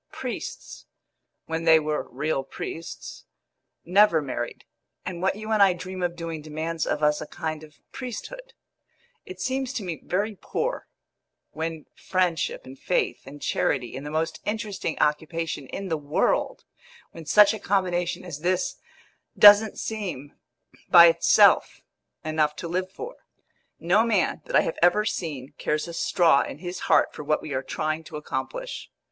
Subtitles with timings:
[0.11, 0.87] Priests
[1.45, 3.25] when they were real priests
[3.85, 4.65] never married,
[5.05, 8.53] and what you and I dream of doing demands of us a kind of priesthood.
[9.27, 10.87] It seems to me very poor,
[11.51, 16.63] when friendship and faith and charity and the most interesting occupation in the world
[17.11, 18.77] when such a combination as this
[19.37, 20.33] doesn't seem,
[20.89, 21.81] by itself,
[22.25, 23.17] enough to live for.
[23.79, 27.43] No man that I have ever seen cares a straw in his heart for what
[27.43, 28.89] we are trying to accomplish.